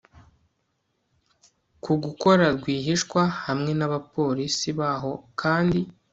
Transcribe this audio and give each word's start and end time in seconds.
ku 1.83 1.93
gukora 2.03 2.45
rwihishwa 2.57 3.21
hamwe 3.45 3.71
n'abapolisi 3.79 4.69
baho 4.79 5.11
kandi 5.41 5.79